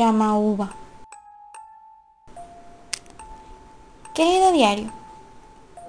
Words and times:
llama 0.00 0.34
uva. 0.38 0.70
Querido 4.14 4.52
diario, 4.52 4.90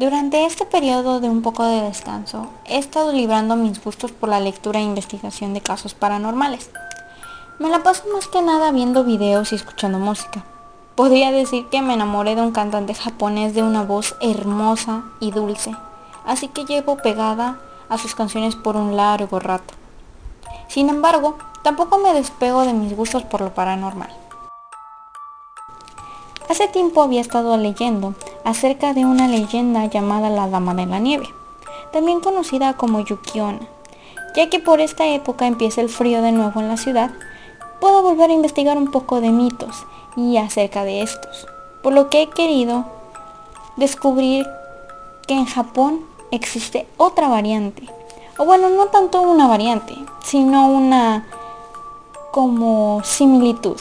durante 0.02 0.48
este 0.48 0.66
periodo 0.66 1.20
de 1.20 1.30
un 1.30 1.44
poco 1.44 1.64
de 1.64 1.82
descanso, 1.82 2.48
he 2.66 2.80
estado 2.80 3.14
librando 3.14 3.56
mis 3.56 3.84
gustos 3.84 4.12
por 4.12 4.30
la 4.30 4.40
lectura 4.40 4.80
e 4.80 4.84
investigación 4.84 5.54
de 5.54 5.62
casos 5.62 5.94
paranormales. 5.94 6.72
Me 7.60 7.70
la 7.70 7.84
paso 7.84 8.06
más 8.12 8.28
que 8.28 8.42
nada 8.42 8.72
viendo 8.72 9.04
videos 9.04 9.52
y 9.52 9.56
escuchando 9.58 10.00
música. 10.00 10.44
Podría 10.96 11.32
decir 11.32 11.68
que 11.70 11.84
me 11.84 11.94
enamoré 11.94 12.34
de 12.34 12.42
un 12.42 12.52
cantante 12.52 12.96
japonés 12.96 13.54
de 13.54 13.62
una 13.62 13.84
voz 13.84 14.16
hermosa 14.22 15.04
y 15.20 15.30
dulce, 15.30 15.76
así 16.26 16.48
que 16.48 16.66
llevo 16.66 16.98
pegada 16.98 17.60
a 17.88 18.00
sus 18.00 18.16
canciones 18.16 18.56
por 18.56 18.78
un 18.78 18.98
largo 18.98 19.40
rato. 19.40 19.76
Sin 20.68 20.90
embargo, 20.90 21.38
tampoco 21.62 22.00
me 22.00 22.16
despego 22.16 22.66
de 22.66 22.74
mis 22.74 22.96
gustos 22.96 23.22
por 23.22 23.42
lo 23.42 23.54
paranormal. 23.54 24.10
Hace 26.50 26.68
tiempo 26.70 27.04
había 27.04 27.22
estado 27.22 27.56
leyendo 27.56 28.16
acerca 28.44 28.94
de 28.94 29.06
una 29.06 29.28
leyenda 29.28 29.86
llamada 29.86 30.30
la 30.30 30.48
Dama 30.48 30.74
de 30.74 30.86
la 30.86 31.00
Nieve, 31.00 31.30
también 31.92 32.22
conocida 32.22 32.74
como 32.74 33.02
Yukiona. 33.02 33.60
Ya 34.36 34.50
que 34.50 34.60
por 34.60 34.80
esta 34.80 35.08
época 35.08 35.48
empieza 35.48 35.82
el 35.82 35.90
frío 35.90 36.22
de 36.22 36.32
nuevo 36.32 36.60
en 36.60 36.68
la 36.68 36.78
ciudad, 36.78 37.12
puedo 37.80 38.02
volver 38.02 38.30
a 38.30 38.34
investigar 38.34 38.78
un 38.78 38.92
poco 38.92 39.20
de 39.20 39.32
mitos 39.32 39.86
y 40.16 40.38
acerca 40.38 40.84
de 40.84 41.02
estos, 41.02 41.48
por 41.82 41.94
lo 41.94 42.10
que 42.10 42.24
he 42.24 42.30
querido 42.30 42.86
descubrir 43.76 44.46
que 45.28 45.34
en 45.34 45.46
Japón 45.46 46.02
existe 46.32 46.88
otra 46.98 47.28
variante, 47.28 47.84
o 48.38 48.46
bueno, 48.46 48.70
no 48.70 48.88
tanto 48.88 49.22
una 49.22 49.48
variante, 49.48 49.96
sino 50.24 50.68
una 50.68 51.28
como 52.32 53.02
similitud. 53.04 53.78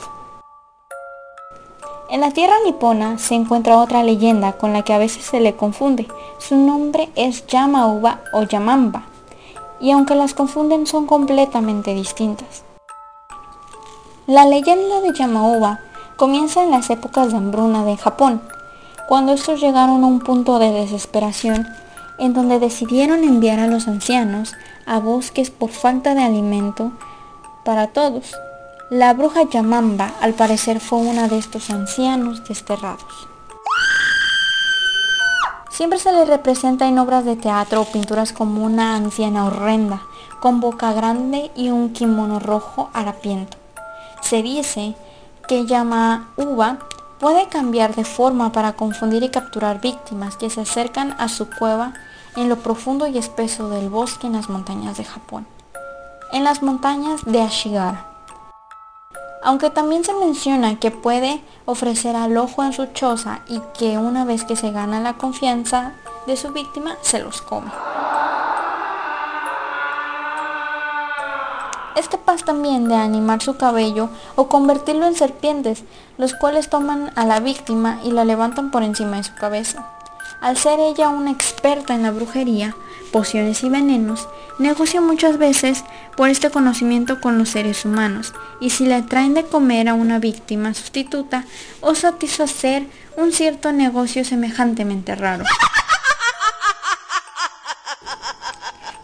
En 2.10 2.20
la 2.20 2.32
tierra 2.32 2.56
nipona 2.64 3.18
se 3.18 3.36
encuentra 3.36 3.78
otra 3.78 4.02
leyenda 4.02 4.54
con 4.54 4.72
la 4.72 4.82
que 4.82 4.92
a 4.92 4.98
veces 4.98 5.24
se 5.24 5.38
le 5.38 5.54
confunde. 5.54 6.08
Su 6.38 6.56
nombre 6.56 7.08
es 7.14 7.46
Yamauba 7.46 8.18
o 8.32 8.42
Yamamba, 8.42 9.04
y 9.78 9.92
aunque 9.92 10.16
las 10.16 10.34
confunden 10.34 10.88
son 10.88 11.06
completamente 11.06 11.94
distintas. 11.94 12.64
La 14.26 14.44
leyenda 14.44 15.00
de 15.02 15.12
Yamauba 15.16 15.78
comienza 16.16 16.64
en 16.64 16.72
las 16.72 16.90
épocas 16.90 17.30
de 17.30 17.36
hambruna 17.36 17.84
de 17.84 17.96
Japón, 17.96 18.42
cuando 19.08 19.32
estos 19.32 19.60
llegaron 19.60 20.02
a 20.02 20.08
un 20.08 20.18
punto 20.18 20.58
de 20.58 20.72
desesperación 20.72 21.64
en 22.18 22.34
donde 22.34 22.58
decidieron 22.58 23.22
enviar 23.22 23.60
a 23.60 23.68
los 23.68 23.86
ancianos 23.86 24.54
a 24.84 24.98
bosques 24.98 25.52
por 25.52 25.70
falta 25.70 26.16
de 26.16 26.24
alimento 26.24 26.90
para 27.64 27.86
todos. 27.86 28.34
La 28.90 29.14
bruja 29.14 29.44
Yamamba 29.44 30.12
al 30.20 30.34
parecer 30.34 30.80
fue 30.80 30.98
una 30.98 31.28
de 31.28 31.38
estos 31.38 31.70
ancianos 31.70 32.42
desterrados. 32.44 33.28
Siempre 35.70 35.98
se 35.98 36.12
le 36.12 36.24
representa 36.24 36.88
en 36.88 36.98
obras 36.98 37.24
de 37.24 37.36
teatro 37.36 37.82
o 37.82 37.84
pinturas 37.84 38.32
como 38.32 38.64
una 38.64 38.96
anciana 38.96 39.46
horrenda, 39.46 40.02
con 40.40 40.60
boca 40.60 40.92
grande 40.92 41.52
y 41.54 41.70
un 41.70 41.92
kimono 41.92 42.40
rojo 42.40 42.90
harapiento. 42.92 43.56
Se 44.22 44.42
dice 44.42 44.96
que 45.46 45.60
Uba 46.36 46.78
puede 47.20 47.48
cambiar 47.48 47.94
de 47.94 48.04
forma 48.04 48.50
para 48.50 48.72
confundir 48.72 49.22
y 49.22 49.30
capturar 49.30 49.80
víctimas 49.80 50.36
que 50.36 50.50
se 50.50 50.62
acercan 50.62 51.14
a 51.18 51.28
su 51.28 51.48
cueva 51.48 51.94
en 52.36 52.48
lo 52.48 52.56
profundo 52.56 53.06
y 53.06 53.18
espeso 53.18 53.68
del 53.68 53.88
bosque 53.88 54.26
en 54.26 54.32
las 54.32 54.48
montañas 54.48 54.96
de 54.96 55.04
Japón 55.04 55.46
en 56.32 56.44
las 56.44 56.62
montañas 56.62 57.24
de 57.24 57.42
Ashigara. 57.42 58.09
Aunque 59.42 59.70
también 59.70 60.04
se 60.04 60.12
menciona 60.12 60.78
que 60.78 60.90
puede 60.90 61.40
ofrecer 61.64 62.14
al 62.14 62.36
ojo 62.36 62.62
en 62.62 62.72
su 62.72 62.86
choza 62.86 63.40
y 63.48 63.60
que 63.78 63.96
una 63.96 64.24
vez 64.24 64.44
que 64.44 64.56
se 64.56 64.70
gana 64.70 65.00
la 65.00 65.14
confianza 65.14 65.92
de 66.26 66.36
su 66.36 66.52
víctima, 66.52 66.96
se 67.00 67.20
los 67.20 67.40
come. 67.40 67.70
Es 71.96 72.08
capaz 72.08 72.44
también 72.44 72.88
de 72.88 72.94
animar 72.94 73.42
su 73.42 73.56
cabello 73.56 74.10
o 74.36 74.48
convertirlo 74.48 75.06
en 75.06 75.14
serpientes, 75.14 75.84
los 76.18 76.34
cuales 76.34 76.68
toman 76.68 77.10
a 77.16 77.24
la 77.24 77.40
víctima 77.40 77.98
y 78.04 78.12
la 78.12 78.24
levantan 78.24 78.70
por 78.70 78.82
encima 78.82 79.16
de 79.16 79.24
su 79.24 79.34
cabeza. 79.34 79.86
Al 80.40 80.56
ser 80.56 80.80
ella 80.80 81.08
una 81.08 81.30
experta 81.30 81.94
en 81.94 82.02
la 82.02 82.10
brujería, 82.10 82.74
pociones 83.12 83.62
y 83.62 83.68
venenos, 83.68 84.28
negocia 84.58 85.00
muchas 85.00 85.38
veces 85.38 85.84
por 86.16 86.28
este 86.28 86.50
conocimiento 86.50 87.20
con 87.20 87.38
los 87.38 87.50
seres 87.50 87.84
humanos 87.84 88.32
y 88.60 88.70
si 88.70 88.86
le 88.86 89.02
traen 89.02 89.34
de 89.34 89.44
comer 89.44 89.88
a 89.88 89.94
una 89.94 90.18
víctima 90.18 90.74
sustituta 90.74 91.44
o 91.80 91.94
satisfacer 91.94 92.84
un 93.16 93.32
cierto 93.32 93.72
negocio 93.72 94.24
semejantemente 94.24 95.14
raro. 95.14 95.44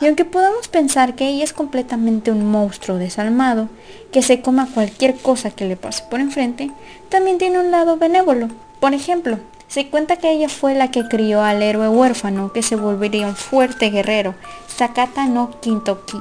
Y 0.00 0.06
aunque 0.06 0.26
podamos 0.26 0.68
pensar 0.68 1.14
que 1.14 1.28
ella 1.28 1.44
es 1.44 1.52
completamente 1.52 2.30
un 2.30 2.44
monstruo 2.50 2.98
desalmado, 2.98 3.68
que 4.12 4.22
se 4.22 4.42
coma 4.42 4.68
cualquier 4.72 5.16
cosa 5.16 5.50
que 5.50 5.64
le 5.64 5.76
pase 5.76 6.04
por 6.10 6.20
enfrente, 6.20 6.70
también 7.08 7.38
tiene 7.38 7.58
un 7.58 7.70
lado 7.70 7.96
benévolo. 7.96 8.48
Por 8.78 8.92
ejemplo, 8.92 9.38
se 9.68 9.88
cuenta 9.88 10.16
que 10.16 10.30
ella 10.30 10.48
fue 10.48 10.74
la 10.74 10.90
que 10.90 11.08
crió 11.08 11.42
al 11.42 11.62
héroe 11.62 11.88
huérfano 11.88 12.52
que 12.52 12.62
se 12.62 12.76
volvería 12.76 13.26
un 13.26 13.36
fuerte 13.36 13.90
guerrero, 13.90 14.34
Sakata 14.68 15.26
no 15.26 15.60
Kintoki. 15.60 16.18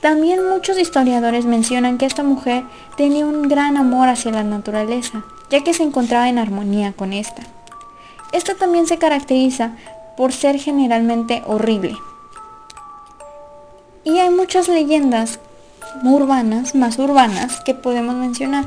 También 0.00 0.48
muchos 0.48 0.78
historiadores 0.78 1.44
mencionan 1.44 1.98
que 1.98 2.06
esta 2.06 2.22
mujer 2.22 2.64
tenía 2.96 3.26
un 3.26 3.48
gran 3.48 3.76
amor 3.76 4.08
hacia 4.08 4.32
la 4.32 4.44
naturaleza, 4.44 5.24
ya 5.50 5.62
que 5.62 5.74
se 5.74 5.82
encontraba 5.82 6.28
en 6.28 6.38
armonía 6.38 6.92
con 6.92 7.12
esta. 7.12 7.42
Esta 8.32 8.54
también 8.54 8.86
se 8.86 8.98
caracteriza 8.98 9.72
por 10.16 10.32
ser 10.32 10.58
generalmente 10.58 11.42
horrible. 11.46 11.96
Y 14.04 14.18
hay 14.18 14.30
muchas 14.30 14.68
leyendas 14.68 15.38
urbanas, 16.04 16.74
más 16.74 16.98
urbanas, 16.98 17.60
que 17.60 17.74
podemos 17.74 18.14
mencionar. 18.14 18.64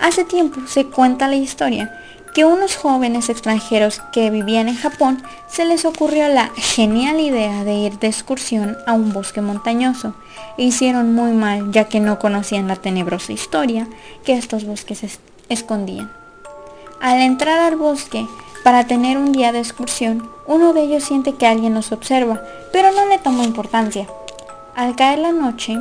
Hace 0.00 0.24
tiempo 0.24 0.60
se 0.66 0.86
cuenta 0.86 1.28
la 1.28 1.36
historia 1.36 2.03
que 2.34 2.44
unos 2.44 2.76
jóvenes 2.76 3.28
extranjeros 3.28 4.02
que 4.12 4.28
vivían 4.28 4.68
en 4.68 4.76
Japón 4.76 5.22
se 5.48 5.64
les 5.64 5.84
ocurrió 5.84 6.26
la 6.28 6.50
genial 6.56 7.20
idea 7.20 7.62
de 7.62 7.74
ir 7.74 7.98
de 8.00 8.08
excursión 8.08 8.76
a 8.86 8.92
un 8.92 9.12
bosque 9.12 9.40
montañoso 9.40 10.14
e 10.58 10.64
hicieron 10.64 11.14
muy 11.14 11.32
mal 11.32 11.70
ya 11.70 11.84
que 11.84 12.00
no 12.00 12.18
conocían 12.18 12.66
la 12.66 12.76
tenebrosa 12.76 13.32
historia 13.32 13.86
que 14.24 14.36
estos 14.36 14.64
bosques 14.64 15.18
escondían. 15.48 16.10
Al 17.00 17.20
entrar 17.20 17.60
al 17.60 17.76
bosque 17.76 18.26
para 18.64 18.86
tener 18.86 19.16
un 19.16 19.32
día 19.32 19.52
de 19.52 19.60
excursión, 19.60 20.28
uno 20.46 20.72
de 20.72 20.82
ellos 20.82 21.04
siente 21.04 21.34
que 21.34 21.46
alguien 21.46 21.74
los 21.74 21.92
observa, 21.92 22.42
pero 22.72 22.90
no 22.90 23.06
le 23.06 23.18
tomó 23.18 23.44
importancia. 23.44 24.08
Al 24.74 24.96
caer 24.96 25.20
la 25.20 25.30
noche, 25.30 25.78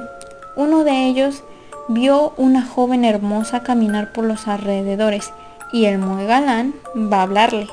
uno 0.55 0.83
de 0.83 1.07
ellos 1.07 1.43
vio 1.87 2.33
una 2.37 2.63
joven 2.63 3.05
hermosa 3.05 3.63
caminar 3.63 4.13
por 4.13 4.25
los 4.25 4.47
alrededores 4.47 5.31
y 5.73 5.85
el 5.85 5.97
muy 5.97 6.25
galán 6.25 6.73
va 6.95 7.17
a 7.17 7.23
hablarle. 7.23 7.67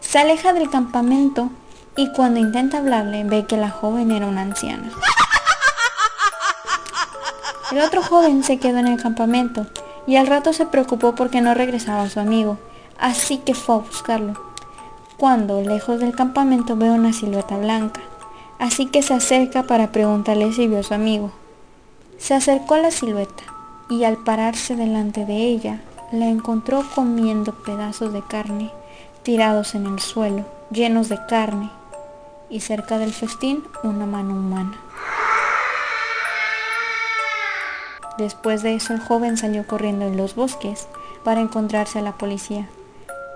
Se 0.00 0.18
aleja 0.18 0.52
del 0.52 0.70
campamento 0.70 1.50
y 1.94 2.10
cuando 2.12 2.40
intenta 2.40 2.78
hablarle 2.78 3.22
ve 3.22 3.46
que 3.46 3.56
la 3.56 3.70
joven 3.70 4.10
era 4.10 4.26
una 4.26 4.40
anciana. 4.40 4.90
El 7.70 7.80
otro 7.80 8.02
joven 8.02 8.42
se 8.42 8.58
quedó 8.58 8.78
en 8.78 8.88
el 8.88 9.00
campamento 9.00 9.66
y 10.06 10.16
al 10.16 10.26
rato 10.26 10.52
se 10.52 10.64
preocupó 10.66 11.14
porque 11.14 11.40
no 11.40 11.54
regresaba 11.54 12.08
su 12.08 12.18
amigo, 12.18 12.58
así 12.98 13.38
que 13.38 13.54
fue 13.54 13.76
a 13.76 13.78
buscarlo. 13.78 14.34
Cuando, 15.18 15.60
lejos 15.60 16.00
del 16.00 16.14
campamento, 16.14 16.76
ve 16.76 16.90
una 16.90 17.12
silueta 17.12 17.58
blanca, 17.58 18.00
así 18.58 18.86
que 18.86 19.02
se 19.02 19.14
acerca 19.14 19.64
para 19.64 19.92
preguntarle 19.92 20.52
si 20.52 20.66
vio 20.66 20.80
a 20.80 20.82
su 20.82 20.94
amigo. 20.94 21.30
Se 22.18 22.34
acercó 22.34 22.74
a 22.74 22.78
la 22.78 22.90
silueta 22.90 23.44
y 23.90 24.04
al 24.04 24.16
pararse 24.16 24.76
delante 24.76 25.24
de 25.26 25.36
ella, 25.36 25.80
la 26.12 26.26
encontró 26.26 26.82
comiendo 26.94 27.52
pedazos 27.52 28.12
de 28.12 28.22
carne 28.22 28.70
tirados 29.24 29.74
en 29.74 29.86
el 29.86 30.00
suelo, 30.00 30.44
llenos 30.70 31.08
de 31.08 31.18
carne, 31.26 31.70
y 32.50 32.60
cerca 32.60 32.98
del 32.98 33.12
festín 33.12 33.64
una 33.82 34.06
mano 34.06 34.34
humana. 34.34 34.78
Después 38.18 38.62
de 38.62 38.76
eso 38.76 38.92
el 38.92 39.00
joven 39.00 39.36
salió 39.36 39.66
corriendo 39.66 40.04
en 40.06 40.16
los 40.16 40.36
bosques 40.36 40.86
para 41.24 41.40
encontrarse 41.40 41.98
a 41.98 42.02
la 42.02 42.12
policía. 42.12 42.68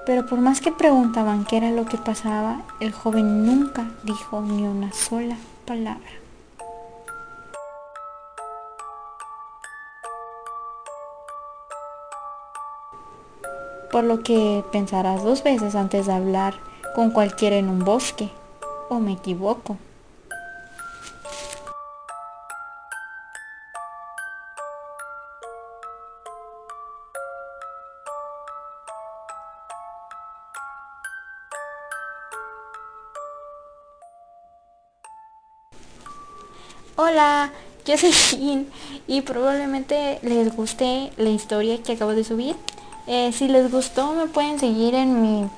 Pero 0.06 0.26
por 0.26 0.40
más 0.40 0.60
que 0.60 0.70
preguntaban 0.70 1.44
qué 1.44 1.56
era 1.56 1.70
lo 1.70 1.86
que 1.86 1.96
pasaba, 1.96 2.60
el 2.80 2.92
joven 2.92 3.44
nunca 3.44 3.90
dijo 4.04 4.40
ni 4.40 4.64
una 4.64 4.92
sola 4.92 5.36
palabra. 5.66 6.27
Por 13.90 14.04
lo 14.04 14.22
que 14.22 14.64
pensarás 14.72 15.22
dos 15.22 15.42
veces 15.42 15.74
antes 15.74 16.06
de 16.06 16.12
hablar 16.12 16.54
con 16.94 17.10
cualquiera 17.10 17.56
en 17.56 17.68
un 17.68 17.84
bosque. 17.84 18.30
¿O 18.90 18.98
me 19.00 19.12
equivoco? 19.12 19.76
Hola, 37.00 37.52
yo 37.84 37.96
soy 37.96 38.10
Shin 38.12 38.68
y 39.06 39.20
probablemente 39.20 40.18
les 40.22 40.54
guste 40.56 41.12
la 41.16 41.30
historia 41.30 41.80
que 41.80 41.92
acabo 41.92 42.12
de 42.12 42.24
subir. 42.24 42.56
Eh, 43.10 43.32
si 43.32 43.48
les 43.48 43.72
gustó 43.72 44.12
me 44.12 44.26
pueden 44.26 44.58
seguir 44.58 44.94
en 44.94 45.22
mi 45.22 45.48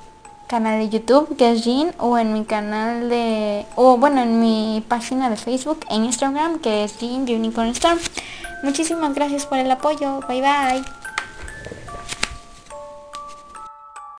canal 0.47 0.79
de 0.79 0.89
YouTube 0.89 1.37
que 1.37 1.51
es 1.51 1.65
Jin 1.65 1.93
o 1.99 2.17
en 2.17 2.33
mi 2.33 2.45
canal 2.45 3.09
de 3.09 3.67
o 3.75 3.97
bueno 3.97 4.23
en 4.23 4.41
mi 4.41 4.85
página 4.87 5.29
de 5.29 5.37
Facebook 5.37 5.81
en 5.91 6.05
Instagram 6.05 6.61
que 6.61 6.85
es 6.85 6.97
Jin 6.99 7.23
Unicorn. 7.23 7.73
Muchísimas 8.63 9.15
gracias 9.15 9.47
por 9.47 9.59
el 9.59 9.71
apoyo. 9.71 10.21
Bye 10.29 10.43
bye. 10.43 11.00